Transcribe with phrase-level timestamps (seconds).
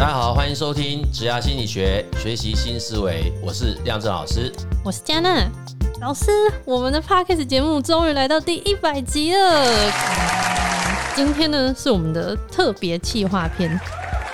[0.00, 3.30] 大家好，欢迎收听职涯心理学，学习新思维。
[3.42, 4.50] 我是亮正老师，
[4.82, 5.46] 我是佳娜
[6.00, 6.30] 老师。
[6.64, 9.92] 我们的 Podcast 节目终于来到第一百集了。
[11.14, 13.78] 今天呢，是我们的特别企划片，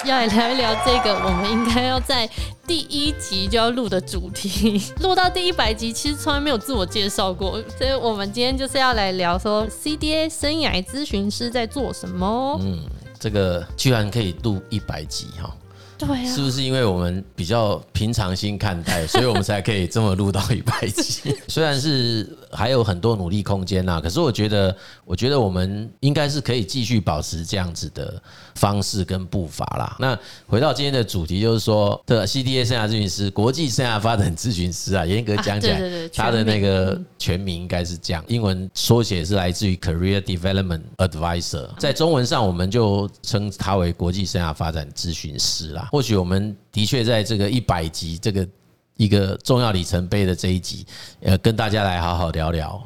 [0.04, 2.30] 要来聊一聊这个我们应该要在
[2.64, 4.80] 第一集就要录的主题。
[5.02, 12.56] 录到第一百集，其实从来没有自我介绍过，所以我们今天就是要来聊说 CDA 生涯咨询师在做什么。
[12.62, 12.78] 嗯。
[13.18, 15.50] 这个居然可以录一百集哈。
[15.98, 21.34] 对啊，是不是因为我们比较平常心看待，所以我们才可以这么录到一百集？
[21.48, 28.20] 虽然是还有很多努力空间呐，可是我觉得，我觉得我们应该是可以继续保持这样子的
[28.54, 29.96] 方式跟步伐啦。
[29.98, 35.80] 那回到今天的主题，就是说的 CDA 生涯咨询师，国际生涯发展咨询师啊，严格讲起来，
[36.14, 45.85] 他的那个全名应该是这样，英文缩写是来自于 Career Development Advisor，在中文上我们就称他为国际生涯发展咨询师啦。
[45.90, 48.48] 或许我们的确在这个一百集这个
[48.96, 50.86] 一个重要里程碑的这一集，
[51.20, 52.82] 呃，跟大家来好好聊聊。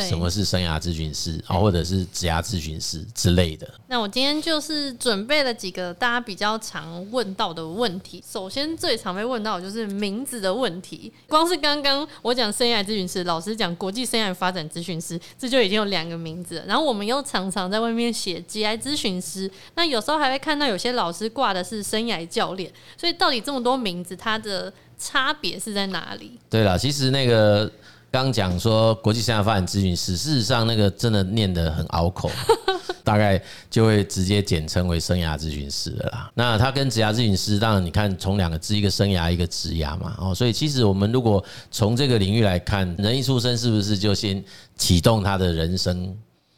[0.00, 3.68] 什么是生涯咨询师啊，或者是职涯咨询师之类的？
[3.88, 8.24] 那我今天就是准备了几个大家比较常问到的问题。
[8.26, 11.12] 首先，最常被问到的就是名字的问题。
[11.28, 16.64] 光是刚刚我讲生涯咨询师，老师讲国际生涯发展咨询师，这就已经有两个名字了。
[16.66, 22.72] 然后我们又常常在外面写职涯咨询师，那有时候还会看到有些老师挂的是生涯教练。
[22.96, 26.38] 所以到底这么多名字，它的差别是在哪里？
[26.48, 27.70] 对了，其实那个。
[28.12, 32.30] 刚讲说国际生涯发展咨询师，事实上那个真的念得很拗口，
[33.02, 36.30] 大概就会直接简称为生涯咨询师了啦。
[36.34, 40.14] 那他跟职涯咨询师，当然你看从两个字，一个生涯，一个职涯嘛。
[40.18, 44.44] 哦，所以其实我们如果从这个领域来看，人一出生是不是就先
[44.76, 46.14] 启动他的人生？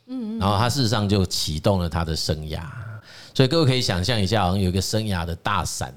[0.08, 2.62] 嗯，然后他事实上就启动了他的生涯。
[3.32, 5.94] 所以各位可以想象一下，好像有一个生涯的大伞。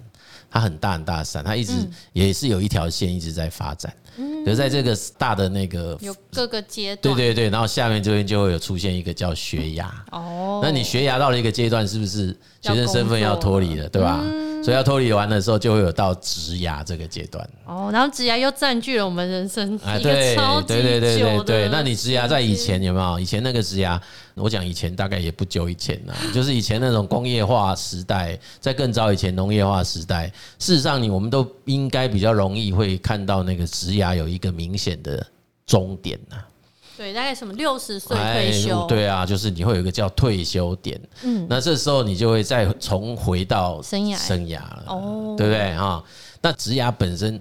[0.50, 1.74] 它很大很大的山，它一直
[2.14, 3.94] 也是有一条线一直在发展。
[4.18, 9.86] 嗯，可是在这个大的那个有各个阶段，对对对，然后下面这边就会有出现一个叫学涯。
[10.12, 14.24] 哦，那你学涯到了一个阶段，是不是学生身份要脱离了，对吧？
[14.64, 17.48] 所以要脱离完的时候，就会有到植牙这个阶段。
[17.66, 20.82] 哦，然后植牙又占据了我们人生一个超级久的。
[20.82, 23.20] 对对对对对，那你植牙在以前有没有？
[23.20, 24.00] 以前那个植牙，
[24.36, 35.26] 我讲以前大概也不久以前了， 就是以前那种工业化时代，在更早以前农业化时代，事实上你我们都应该比较容易会看到那个植牙有一个明显的
[35.66, 36.38] 终点呐。
[36.98, 38.88] 对，大概什么六十岁退休？
[38.88, 46.04] 对啊，就是你会有一个叫退休点，嗯，那这时候你就会再重回到生涯生涯了，哦，对不对啊？
[46.42, 47.40] 那职涯本身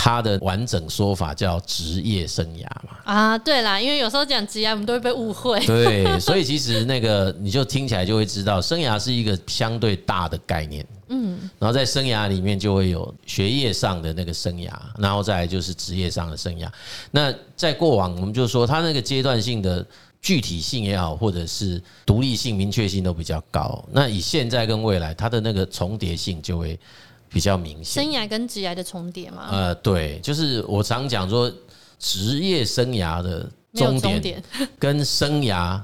[0.00, 2.96] 它的完整说法叫职业生涯嘛？
[3.04, 5.58] 啊，对啦，因为有时候讲职业，我们都会被误会。
[5.66, 10.86] 对，所以其实那个你就听起来就会知道，生涯是一个相对大的概念。
[11.08, 16.68] 嗯，然后在生涯里面就会有学业上的那个生涯，然后再来就是职业上的生涯。
[17.10, 19.84] 那在过往，我们就说他那个阶段性的
[20.22, 23.84] 具体性也好，或者是独立性、明确性都比较高。
[23.90, 26.78] 那以现在跟未来，它的那个重叠性就会
[27.28, 28.04] 比较明显。
[28.04, 29.48] 生涯跟职涯的重叠嘛？
[29.50, 31.52] 呃，对，就是我常讲说
[31.98, 33.48] 职业生涯的。
[33.74, 34.42] 终点
[34.78, 35.80] 跟生涯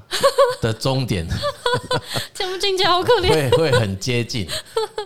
[0.61, 1.25] 的终点，
[2.33, 3.29] 听不进去，好可怜。
[3.29, 4.47] 会会很接近，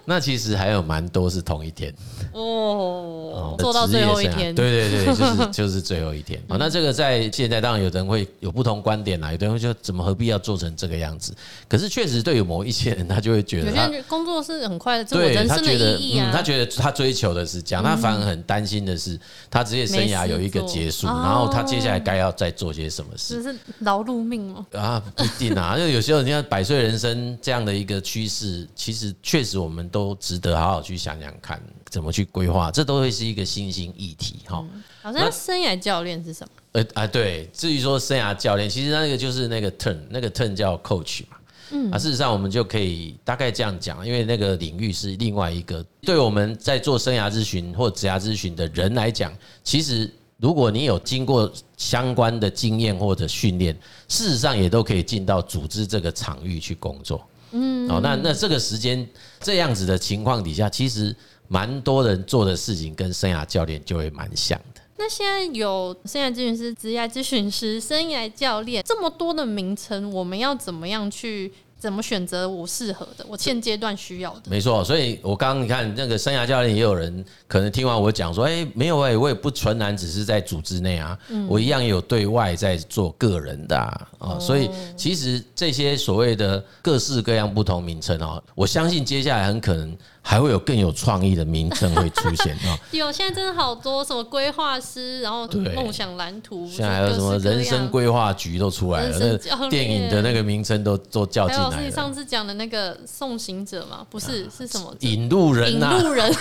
[0.06, 1.94] 那其实还有蛮多是同一天
[2.34, 4.56] 哦，做到最后一天。
[4.56, 6.41] 对对对， 就是就是最后一天。
[6.47, 11.34] 好，那这个在现在当然有人会有不同观点啦，有的人会说怎么何必要做成这个样子？
[11.68, 19.19] 可是确实对于某一些人，他就会觉得，有些人工作是很快的，对他觉得，嗯，他觉得他追求的是这样，他反而很担心的是，
[19.51, 23.44] 他职业生涯有一个结束，然后他接下来该要再做些什么事？
[23.44, 24.66] 这是劳碌命吗？
[24.74, 34.66] 啊，不一定啊， 因为有时候你看百岁人生这样的一个趋势，其实确实我们都值得好好去想想看，怎么去规划，这都会是一个新兴议题哈。
[35.02, 36.53] 好像生涯教练是什么？
[36.74, 41.38] 呃啊，对，至于说生涯教练，其实那个就是那个 turn，那个 turn 叫 coach 嘛。
[41.72, 49.33] 嗯，啊，事实上我们就可以大概这样讲，因为那个领域是另外一个，对我们在做生涯咨询或职涯咨询的人来讲，
[49.63, 50.10] 其实。
[50.39, 53.77] 如果你有经过相关的经验或者训练，
[54.07, 57.21] 事实上也都可以进到组织这个场域去工作。
[57.51, 59.06] 嗯，哦，那那这个时间
[59.41, 61.15] 这样子的情况底下，其实
[61.47, 64.81] 蛮多人做的事情跟生涯教练就会蛮像的。
[64.97, 74.42] 那现在有生涯咨询师、职业咨询师、生涯教练这么多的名称，我们要怎么样去怎么选择我适合的，我现阶段需要的。
[74.50, 81.18] 没错，所以我刚刚你看那个生涯教练，也有人可能听完我讲说，哎，没有哎，我也不纯然只是在组织内啊，
[81.48, 83.78] 我一样也有对外在做个人的
[84.18, 89.98] 啊，所以其实这些所谓的各式各样不同名称啊，我相信接下来很可能。
[90.30, 92.78] 还会有更有创意的名称会出现啊！
[92.92, 101.72] 有，现在真的好多什么规划师，然后梦想蓝图，现在还有什么人生规划局都出来了，那电影的那个名称都都叫进来了。
[101.72, 104.06] 还有是上次讲的那个送行者嘛？
[104.08, 104.96] 不是，是什么？
[105.00, 105.96] 引路人呐！
[105.98, 106.31] 引路人。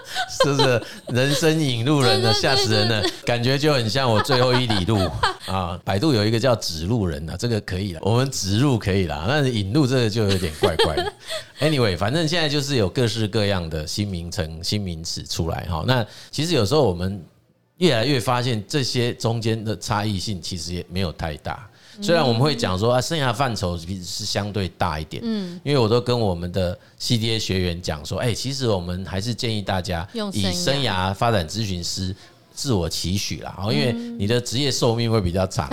[0.42, 2.32] 是不是人生引路人呢？
[2.34, 4.98] 吓死人了，感觉就很像我最后一里路
[5.46, 5.78] 啊！
[5.84, 11.12] 百度有一个叫指路人啊，这个可以了，我们指路可以了，但是引路这个就有点怪怪的。
[11.60, 15.84] Anyway，反正现在就是有各式各样的新名称、新名词出来哈。
[15.86, 17.24] 那其实有时候我们
[17.76, 21.68] 越来越发现，这些中间的差异性其实也没有太大。
[22.00, 32.14] 虽然我们会讲说啊，生涯范畴是相对大一点，嗯，因为我都跟我们的 CDA 学员讲说，哎，其实我们还是建议大家以生涯发展咨询师。
[32.54, 35.68] 自我期许啦，因为你的职业寿命会比较长，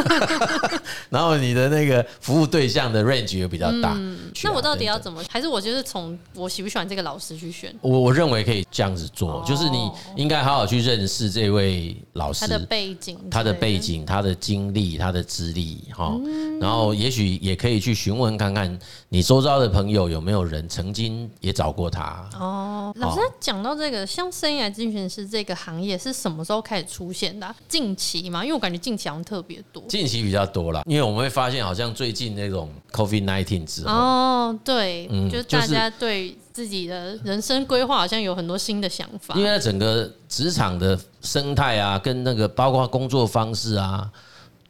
[1.10, 3.96] 然后你的那个服务对象的 range 也比较大。
[4.42, 5.22] 那我到底要怎么？
[5.28, 7.74] 还是我就是从我喜不喜欢这个老师去选？
[7.80, 16.16] 我我认为可以这样子做，就是你应该好好去认识这位老师，他的背景、他的背景、他的经历、他的资历，哈。
[16.60, 18.78] 然后也许也可以去询问看看
[19.12, 22.24] 你周遭的朋友有没有人曾经也找过他。
[22.38, 26.10] 哦，老师讲到这个，像生涯咨询师这个行业是。
[26.20, 27.52] 什么时候开始出现的？
[27.66, 29.82] 近期嘛，因为我感觉近期好像特别多。
[29.88, 39.34] 近期比较多啦，因为我们会发现，好像最近那种 COVID nineteen 之后，哦，对，嗯，就大家对自己的人生规划好像有很多新的想法。
[39.34, 44.10] 因为整个职场的生态啊，跟那个包括工作方式啊，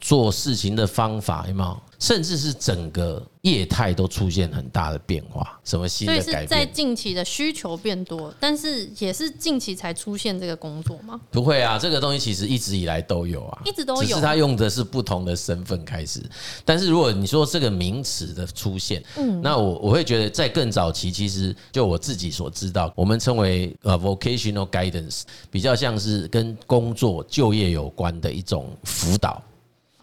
[0.01, 1.83] 做事情的方法，有没有？
[2.01, 11.21] 甚至是整个业态都出现很大的变化，什么新的改在近期的需求变多，但是也是近期才出现这个工作吗？
[11.31, 16.23] 不会啊，这个东西其实一直以来都有啊，一直都有，只是他用的是不同的身份开始。
[16.65, 29.43] 但是如果你说这个名词的出现，嗯，那我我会觉得在更早期，其实就我自己所知道，我们称为呃 vocational guidance，比较像是跟工作就业有关的一种辅导。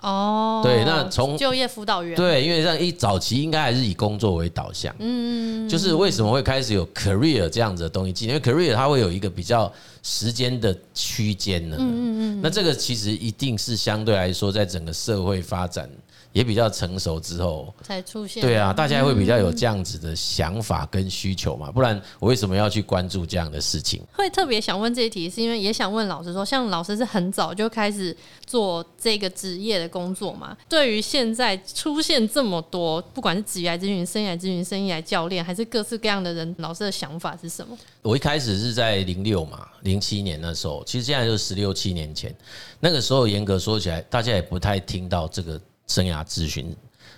[0.01, 9.71] 哦，对，那从就业辅导员，对，因为像一早期应该还是以工作为导向，嗯，就是为什么会开始有 career 这样子的东西进，因为 career 它会有一个比较
[10.03, 15.89] 时间的区间呢，嗯嗯嗯，那这个其实一定是相对来说，在整个社会发展。
[16.37, 24.03] 也比较成熟之后才出现，对啊，大家会比较有这样子的想法跟需求嘛，不然我为什么要去关注这样的事情？
[24.13, 30.55] 会特别想问这一题，是因为也想问老师说，像老师是很早就开始做这个职业的工作嘛？
[30.69, 37.75] 对于现在出现这么多，不管是职业咨询、生涯咨询、生涯教练，还是各式各样的人，老师的想法是什么？
[38.03, 42.31] 我一开始是在零六嘛，零七年那时候，其实现在就是十六七年前，
[42.79, 45.59] 那个时候严格说起来，大家也不太听到这个。
[45.87, 46.75] 生涯咨询，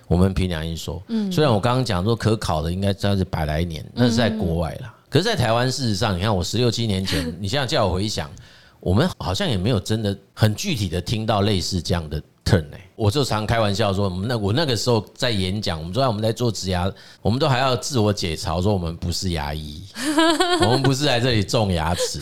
[0.08, 1.30] 我们凭良心说，嗯。
[1.30, 4.94] 虽然我刚刚讲说可考的应该算是百来年，那是在国外啦。
[5.08, 8.30] 可是，在台湾，事实上，你看我十六七年前， 你现在叫我回想，
[8.78, 12.76] 我们好像也没有真的很具体的听到类似这样的 turn 呢。
[12.96, 16.92] 我就常开玩笑说，我们那我那个时候在演讲，我们说我们在做植牙，
[17.22, 19.82] 我们都还要自我解嘲说我们不是牙医，
[20.60, 22.20] 我们不是来这里种牙齿，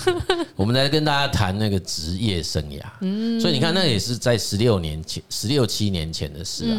[0.55, 3.41] 我们在跟大家谈那个职业生涯。
[3.41, 6.79] 所以你看，那也是在十六年前、十六七年前的事啊。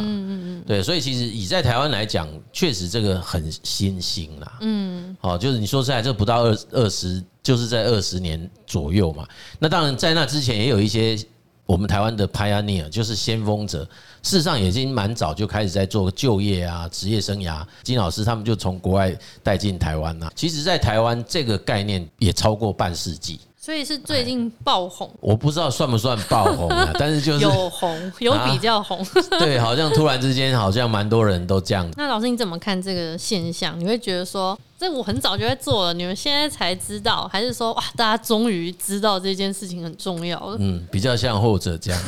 [0.66, 4.60] 对，所以其实以在台湾来讲，确实这个很新兴啦。
[4.62, 9.28] 嗯，好，就是你说实在，这不到二二十，就是在二十年左右嘛。
[9.60, 11.20] 那当然，在那之前也有一些。
[11.70, 13.88] 我们台湾的 pioneer 就是先锋者，
[14.24, 17.64] 事实上已经蛮早就开始在做就业啊、职业生涯。
[17.84, 20.32] 金老师他们就从国外带进台湾了。
[20.36, 23.40] 其实，在台湾这个概念也超过半世纪。
[23.62, 29.06] 所以是最近爆红，我不知道算不算爆红啊， 但是就是有红，有比较红。
[29.38, 31.86] 对，好像突然之间，好像蛮多人都这样。
[31.98, 33.78] 那老师你怎么看这个现象？
[33.78, 40.56] 你会觉得说，这我很早就在做了，你们现在才知道，还是说哇，大家终于知道这件事情很重要了？
[40.58, 42.02] 嗯，比较像后者这样。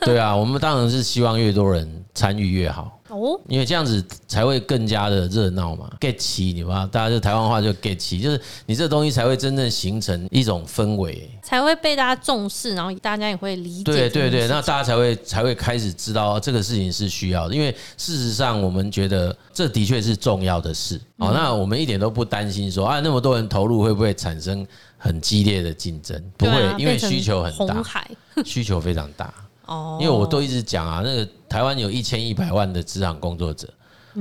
[0.00, 2.97] 对啊，我们当然是希望越多人参与越好。
[3.08, 13.84] 哦，因为这样子才会更加的热闹嘛，get 齐，你吧，大家就台湾话就 get 齐，就是你这东西才会真正形成一种氛围，才会被大家重视，然后大家也会理解。
[13.84, 21.00] 对对对，那大家才会才会开始知道这个事情是需要的，因为事实上我们觉得这的确是重要的事。
[21.16, 24.64] 哦，那我们一点都不担心说啊，那么多人投入会不会产生
[24.96, 26.22] 很激烈的竞争？
[26.36, 27.82] 不会，因为需求很大，
[28.44, 29.32] 需求非常大。
[29.66, 33.68] 哦，因为我都一直讲啊，那个台湾有一千一百万的职场工作者，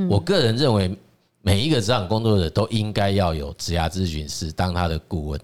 [0.10, 0.96] 我个人认为，
[1.42, 5.42] 每一个职场工作者都应该要有职涯咨询师当他的顾问。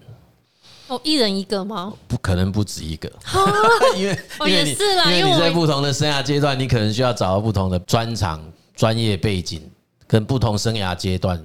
[0.88, 1.92] 哦，一人一个吗？
[2.06, 3.10] 不可能不止一个，
[3.96, 8.40] 因为因为你，因为你在不同的生涯阶段，你可能需要找到不同的专长、
[8.76, 9.62] 专业背景，
[10.06, 11.42] 跟不同生涯阶段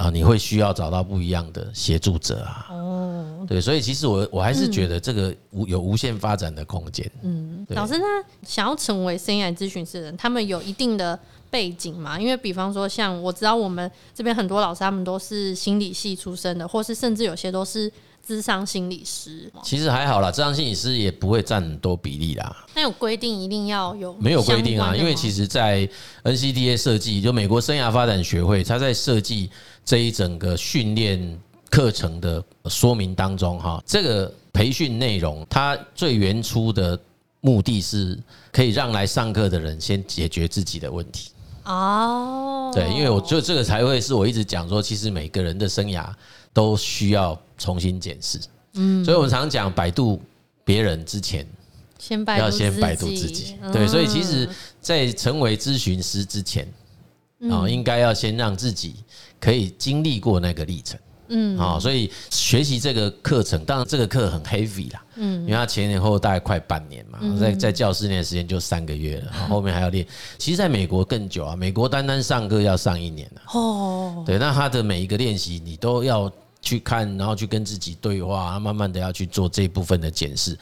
[0.00, 2.68] 啊，你会需要找到不一样的协助者啊。
[2.70, 7.10] 哦，对，所以其实我我还是觉得这个无有无限发展的空间。
[7.22, 8.04] 嗯，老师，他
[8.42, 11.18] 想要成为生涯咨询师的人，他们有一定的
[11.50, 12.18] 背景嘛？
[12.18, 17.92] 因为比方说，像我知道我们这边很多老师，他们都是心理系出身的，或是甚至有些都是。
[18.22, 22.64] 智商心理师其实还好啦，智商心理师也不会占很多比例啦。
[22.74, 24.14] 那有规定一定要有？
[24.20, 25.88] 没有规定啊，因为其实，在
[26.22, 29.50] NCDA 设计，就美国生涯发展学会，它在设计
[29.84, 31.38] 这一整个训练
[31.70, 36.98] 课程的说明当中，哈，这个培训内容，它最原初的
[37.40, 38.18] 目的是
[38.52, 41.30] 可以让来上课的人先解决自己的问题。
[41.64, 46.06] 哦，对，因为我觉得这个才会是我一直讲说，其实每个人的生涯。
[46.52, 48.36] 都需要重新检视，
[48.72, 50.20] 嗯，所以我们常讲百度
[50.64, 51.46] 别人之前，
[51.96, 56.66] 先要先百度自己，对，所以其实，在成为咨询师之前，
[57.48, 58.96] 啊，应该要先让自己
[59.38, 70.06] 可以经历过那个历程，嗯，啊，所以学习这个课程，当然这个课很 heavy 啦，嗯，因为他前前后后大概快半年嘛，在在教室内的时间就三个月了，然后后面还要练，
[70.38, 76.30] 其实在美国更久啊，美国单单上课要上一年了，哦，对，那他的每一个练习你都要。
[76.62, 80.54] 去看，然后去跟自己对话，慢慢的要去做这一部分的检视。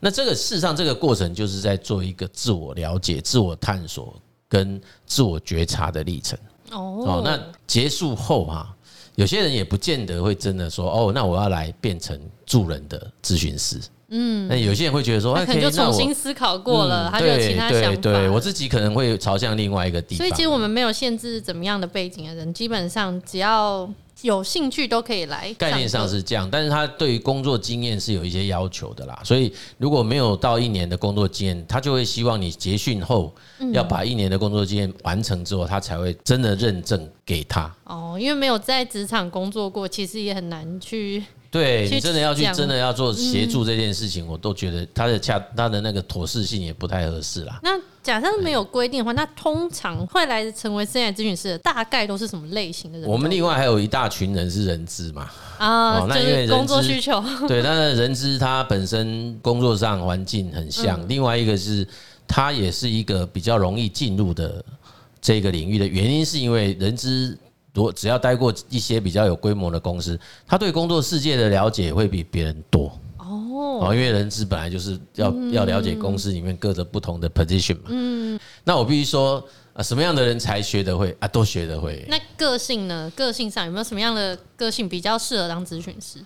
[0.00, 4.20] 那这个事实上，这个过程就是在做一个自我了解、自我探索
[4.54, 6.38] 跟自我觉察的历程。
[6.70, 8.72] 哦，那结束后哈，
[9.16, 13.80] 有些人也不见得会真的说，哦，那我要来变成助人的咨询师。
[14.16, 18.00] 嗯，那有些人会觉得说，他可能就重新思考过了，他就有其他想法。
[18.00, 20.18] 对，我自己可能会朝向另外一个地方。
[20.18, 23.90] 所以，其实我们没有限制怎么样的背景的人，基本上只要。
[24.22, 29.20] 有兴趣都可以来，概念上是这样，但是他对于工作经验是有一些要求的啦。
[29.22, 33.34] 所以如果没有到一年的工作经验，他就会希望你结训后
[33.72, 37.70] 要把一年的工作经验完成之后，他才会真的认证给他。
[37.84, 41.22] 哦，因为没有在职场工作过，其实也很难去。
[41.54, 47.60] 对，你真的要去，真的要做协助这件事情，我都觉得他的恰他的那个妥适性也不太合适啦。
[47.62, 47.70] 那
[48.02, 53.08] 假设没有规定的话，那通常会来成为生涯咨询师的大概都是什么类型的人？
[53.08, 61.86] 我们另外还有一大群人是人资嘛啊，那因为工作需求， 对，但是人资他本身工作上环境很像，另外一个是
[62.26, 64.60] 他也是一个比较容易进入的
[65.20, 67.38] 这个领域的原因，是因为人资。
[67.74, 73.90] 多只要待过一些比较有规模的公司，他对工作世界的了解会比别人多哦。
[73.92, 77.88] 因为人资本来就是要要了解公司里面各个不同的 position 嘛。
[77.88, 81.26] 嗯，那我必须说啊，什么样的人才学得会啊？
[81.26, 82.06] 都学得会。
[82.08, 83.12] 那个性呢？
[83.16, 86.20] 个性上有没有什么样的个性比较适合当咨询师？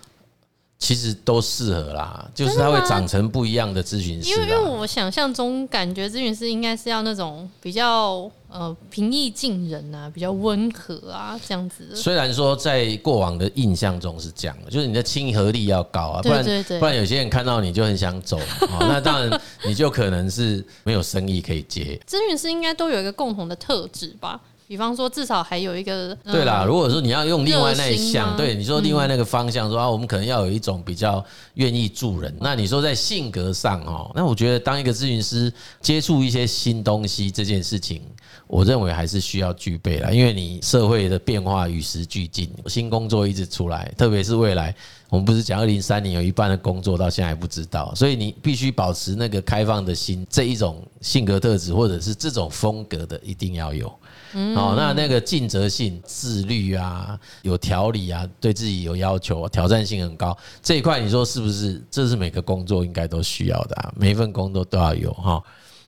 [0.79, 4.29] 其实都适合啦，就是它会长成不一样的咨询师。
[4.29, 11.93] 因为因为我想象中感觉咨询师应该是要那种比较呃平易近人啊，比较温和啊这样子。
[11.93, 18.39] 虽然说在过往的印象中是这样的，就是你的亲和力要高啊，不然不然有些人看到你就很想走，
[18.79, 21.99] 那当然你就可能是没有生意可以接。
[22.07, 24.39] 咨询师应该都有一个共同的特质吧？
[24.69, 26.63] 比方说，至少还有一个对啦。
[26.63, 32.31] 如果说你要用另外那一项，对你说另外那个方向，说啊，我们可能要有一种比较愿意助人。
[32.39, 38.03] 那你说在性格上哦，那我觉得当一个咨询师接触一些新东西这件事情，
[38.49, 40.11] 我认为还是需要具备了。
[40.11, 44.75] 因为你社会的变化与时俱进，新工作一直出来，特别是未来，
[45.07, 53.87] 我们不是讲二零三零有一半的工作到现在还不知道，所以你必须保持那个开放的心，这一种性格特质或者是这种风格的一定要有。
[54.33, 61.79] 哦，那那个尽责性、自律啊，有条理啊，对自己有要求，挑战性很高，这一块你说是不是？
[61.91, 65.41] 这是每个工作应该都需要的啊，每一份工作都要有哈。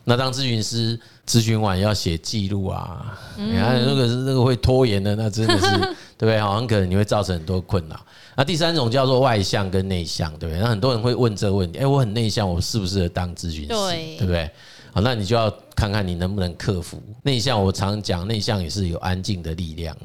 [0.04, 1.00] 那当咨询师
[1.32, 5.78] 咨询完要写记录啊，你看那个是那个会拖延的，那真的是
[6.20, 6.38] 对不对？
[6.38, 7.98] 好，像可能你会造成很多困扰。
[8.36, 10.62] 那第三种叫做外向跟内向，对不对？
[10.62, 13.68] 那很多人会问这个问题：哎，我很内向，我适不适合当咨询师？
[13.68, 14.52] 对，对不对？
[14.94, 17.62] 好，那你就要看看你能不能克服内向。
[17.64, 19.96] 我常讲，内向也是有安静的力量，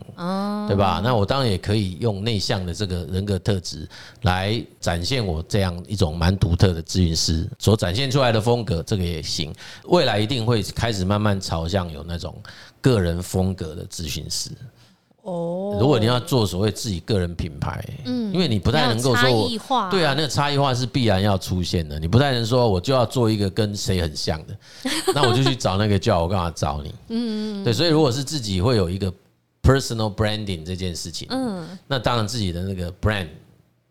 [0.69, 1.00] 对吧？
[1.02, 3.88] 那我当然也可以用内向的这个人格特质
[4.23, 9.52] 来展现我这样一种蛮独特的咨询师所展现出来的风格，这个也行。
[9.87, 12.40] 未来一定会开始慢慢朝向有那种
[12.81, 14.50] 个人风格的咨询师。
[15.26, 21.99] 哦，如果你要做所谓自己个人品牌，嗯，因为你不太能够说我，对啊，那个差异化是必然要出现的。
[21.99, 24.56] 你不太能说我就要做一个跟谁很像的，
[25.12, 26.95] 那我就去找那个叫我干嘛找你？
[27.09, 29.12] 嗯，对，所以如果是自己会有一个
[29.62, 33.26] personal branding 这件事情，嗯，那当然自己的那个 brand，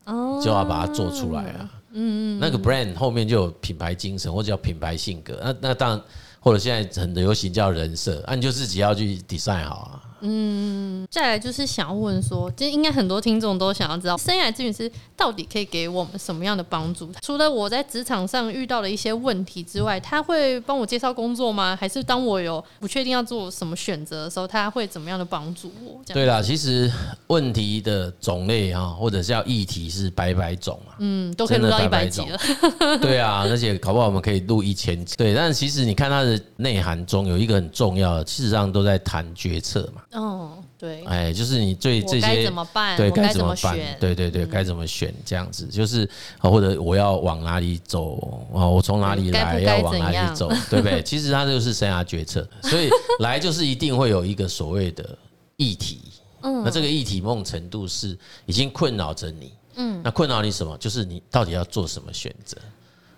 [0.05, 6.01] 哦，就要把它做出来啊，嗯嗯，那个 brand 后面就有品牌精神或者叫品牌性格，那那当然
[6.39, 10.01] 或者现在很流行叫人设，那你就自己要去 design 好啊。
[10.25, 17.09] 嗯，再来就是想要问说，其实应该很多听众都想要知道，生涯咨询师到底可以给我们什么样的帮助？
[17.21, 21.77] 除了我在职场上遇到的一些问题之外，他会帮我介绍工作吗？
[21.79, 26.01] 还是当我有不确定要做什么选择的时候，他会怎么样的帮助我？
[26.07, 26.91] 对啦，其实
[27.27, 32.39] 问题的种类哈，或者是叫议题是百百种啊，嗯，都可以录到一百集了。
[32.99, 35.15] 对啊，而且搞不好我们可以录一千集。
[35.17, 40.01] 对，但其实你看它的内涵中有一个很重要的，事实上都在谈决策嘛。
[40.15, 42.95] 哦，对，哎，就是你对这些怎么办？
[42.95, 43.77] 对，该怎么办？
[43.99, 45.13] 对对对，该怎么选？
[45.25, 48.15] 这样子就是，或者我要往哪里走
[48.53, 48.65] 啊？
[48.65, 49.59] 我从哪里来？
[49.59, 50.47] 要往哪里走？
[50.69, 51.03] 对不对？
[51.03, 55.17] 其实它就是生涯决策，所以 来就是一定会有一个所谓的
[55.57, 55.99] 议题。
[56.43, 59.51] 嗯，那这个议题某种程度是已经困扰着你。
[59.75, 60.77] 嗯，那困扰你什么？
[60.77, 62.57] 就是你到底要做什么选择？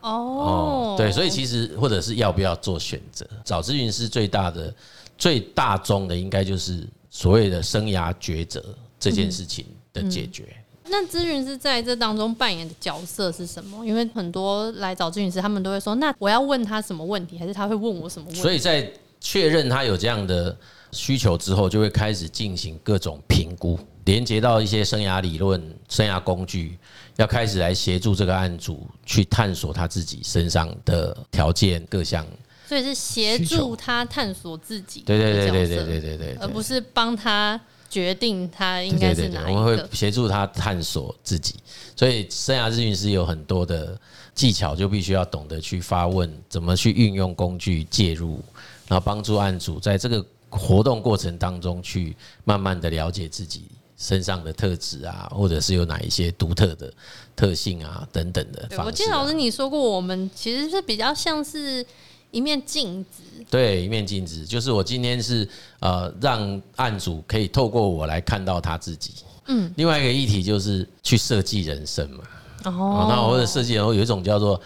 [0.02, 3.28] 哦，对，所以其实或者是要不要做选择？
[3.46, 4.74] 找咨询师最大的。
[5.18, 8.64] 最大宗的应该就是所谓的生涯抉择
[9.00, 10.46] 这件事情的解决。
[10.90, 13.86] 那咨询师在这当中扮演的角色是什么？
[13.86, 20.56] 因为很多来找咨询师，他们都会说：“那我要问他什么问题，还是他会问我什么问题？”所以在确认他有这样的
[20.94, 26.78] 需求之后，就会开始进行各种评估，连接到一些生涯理论、生涯工具，
[27.18, 32.26] 要开始来协助这个案主去探索他自己身上的条件各项。
[32.68, 37.58] 所以是协助他探索自己，对对对对对对对对，而不是帮他
[37.90, 39.60] 决定他应该是哪一个。
[39.62, 41.56] 我们会协助他探索自己，
[41.96, 43.98] 所以生涯咨询师有很多的
[44.36, 48.42] 技巧，就必须要懂得去发问，怎么去运用工具介入，
[48.90, 53.64] 然后帮助案主在这个活动过程当中去慢慢的了解自己
[53.98, 56.94] 身上的特质啊，或者是有哪一些独特的
[57.34, 58.84] 特性啊等等的啊。
[58.86, 61.86] 我记得老师你说过，我们其实是比较像是。
[62.32, 65.48] 一面镜子，对，一面镜子，就是我今天是
[65.80, 69.14] 呃，让案主可以透过我来看到他自己。
[69.48, 72.24] 嗯，另外一个议题就是去设计人生嘛。
[72.66, 74.60] 哦，那或者设计人生有一种叫做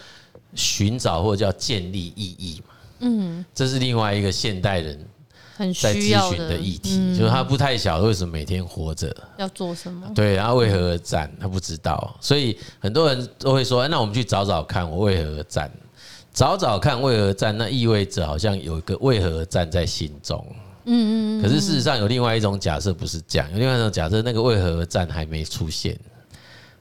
[0.54, 2.74] 寻找或者叫建立意义嘛。
[2.98, 4.98] 嗯，这是另外一个现代人
[5.56, 15.70] 很在咨询的议题，就是他不太晓得为什么每天活着要做什么，对，然后为何而战，他不知道，所以很多人都会说，那我们去找找看，我为何而战。
[16.32, 20.44] 找找看为何战，那意味着好像有一个为何而战在心中。
[20.84, 21.42] 嗯嗯。
[21.42, 25.98] 可是事实上有另外一种假设不是这样，有另外一种假设，那个为何而战还没出现，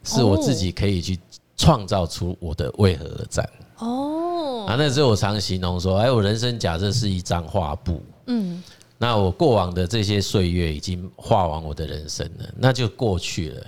[0.04, 1.20] 是我自己可以去
[1.58, 3.50] 创造出我的为何而战。
[3.80, 4.66] 哦。
[4.68, 8.02] 啊，那时候我常形容说，哎，我人生假设是一张画布。
[8.28, 8.64] 嗯。
[8.98, 13.66] 那我过往的这些岁月已经画完我的人生了，那就过去了。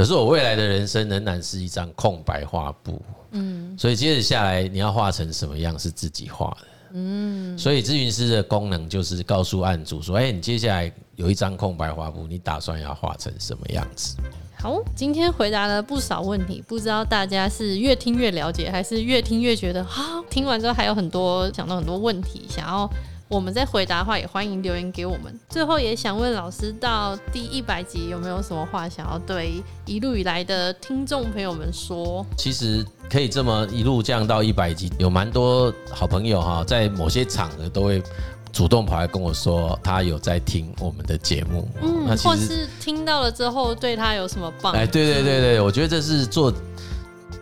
[0.00, 3.02] 可是我未来的人生仍然是一张空白画布。
[3.32, 6.66] 嗯，所以接着下来你要画成什么样是自己画的。
[6.92, 14.16] 嗯，所以咨询师的功能就是告诉案主说：“哎，你接下来有一张空白画布，你打算要画成什么样子？”
[14.58, 22.90] 好，今天回答了不少问题，不知道大家是越听越了解，还是越听越觉得啊，听完之后还有很多想到很多问题想要。
[23.30, 25.32] 我们在回答的话，也欢迎留言给我们。
[25.48, 32.26] 最后也想问老师，到第一百集有没有什么话想要对一路以来的听众朋友们说？
[32.36, 38.02] 其实可以这么一路降到一百集，有蛮多好朋友哈，在某些场合都会
[38.50, 41.68] 主动跑来跟我说，他有在听我们的节目。
[41.82, 44.78] 嗯，那或是听到了之后对他有什么帮助？
[44.80, 46.52] 哎，对对对对，我觉得这是做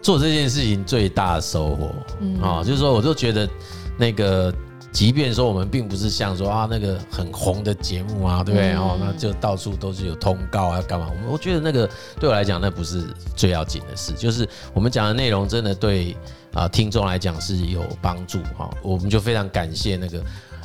[0.02, 1.90] 做这件事情最大的收获。
[2.20, 3.48] 嗯啊，就是说，我就觉得
[3.96, 4.52] 那个。
[4.98, 8.72] 即便说我们并不是像说啊那个很红的节目啊，对不对？
[8.74, 11.06] 哦，那就到处都是有通告啊，干嘛？
[11.08, 13.04] 我们我觉得那个对我来讲，那不是
[13.36, 16.16] 最要紧的事，就是我们讲的内容真的对
[16.52, 18.68] 啊听众来讲是有帮助哈。
[18.82, 20.20] 我们就非常感谢那个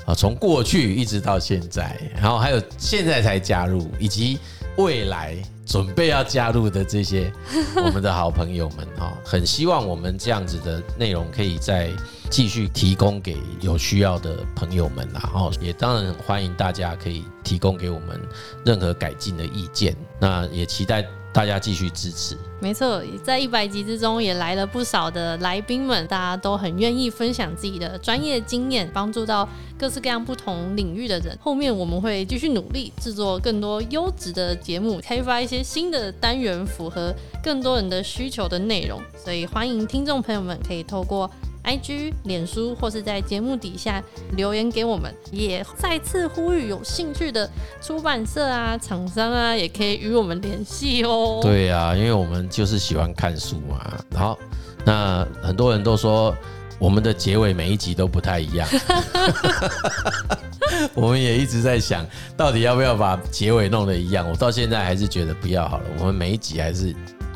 [0.07, 4.39] 啊从过去一直到现在，然后还有现在才加入，以及
[4.77, 7.31] 未来准备要加入的这些
[7.85, 11.91] 我们的好朋友们哈，很希望我们这样子的内容可以再。
[12.29, 18.19] 继续提供给有需要的朋友们，然后也当然欢迎大家可以提供给我们
[18.65, 19.95] 任何改进的意见。
[20.19, 22.37] 那也期待大家继续支持。
[22.61, 31.37] 没错，在一百集之中也来了不少的来宾们，大家都很愿意分享自己的专业经验，帮助到各式各样不同领域的人。
[31.41, 39.01] 后面我们会继续努力制作更多优质的节目，开发一些新的单元，符合更多人的需求的内容。
[39.17, 41.29] 所以欢迎听众朋友们可以透过。
[41.63, 44.03] IG、脸书或是在节目底下
[44.35, 47.49] 留言给我们，也再次呼吁有兴趣的
[47.81, 51.39] 出版社啊、厂商啊，也可以与我们联系哦。
[51.41, 53.97] 对啊，因为我们就是喜欢看书嘛。
[54.15, 54.37] 好，
[54.85, 56.35] 那很多人都说
[56.79, 58.67] 我们的结尾每一集都不太一样
[60.93, 64.29] 我们也一直在想到底要不要把结尾弄得一样。
[64.29, 66.93] 我到现在还是觉得不要好了，我们每一集还是。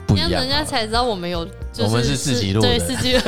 [0.10, 1.48] 这样人家才知道我们有，
[1.84, 3.22] 我们是自己录的，对，录，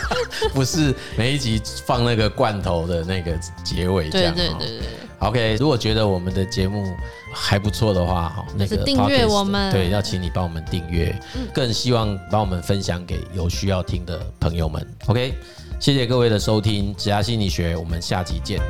[0.54, 3.32] 不是每一集放那个罐头的那个
[3.64, 4.34] 结尾这样。
[4.34, 4.88] 对对对对。
[5.20, 6.82] OK，如果觉得我们的节目
[7.30, 11.14] 还不错的话，哈，那个订阅我们，对，要请你帮我们订阅，
[11.52, 14.86] 更希望帮我们分享给有需要听的朋友们。
[15.08, 15.34] OK，
[15.78, 18.60] 谢谢各位的收听，职涯心理学，我们下集见。